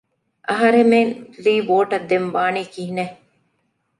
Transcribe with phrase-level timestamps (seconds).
[0.49, 1.11] އަހަރެމެން
[1.43, 3.15] ލީ ވޯޓަށް ދެން ވާނީ ކިހިނެއް؟